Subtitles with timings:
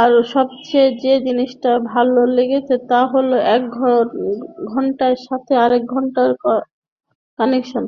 [0.00, 6.30] আর সবচেয়ে যে জিনিসটা ভালো লেগেছে তা হলো এক ঘটনার সাথে আরেক ঘটনার
[7.38, 7.84] কানেকশন।